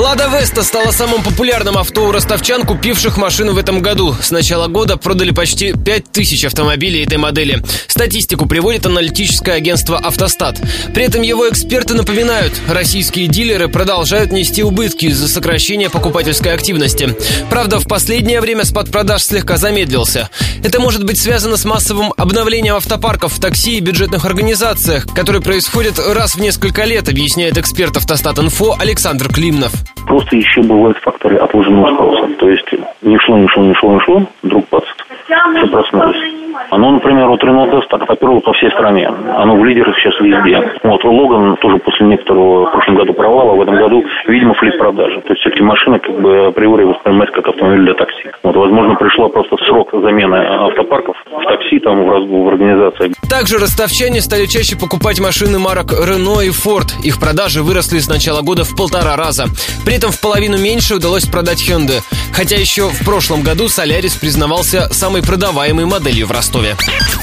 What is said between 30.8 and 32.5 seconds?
факторы отложенного спроса. То